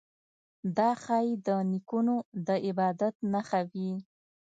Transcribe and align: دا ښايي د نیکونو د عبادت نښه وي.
دا 0.77 0.89
ښايي 1.03 1.33
د 1.47 1.47
نیکونو 1.71 2.15
د 2.47 2.49
عبادت 2.67 3.15
نښه 3.31 3.61
وي. 3.71 3.91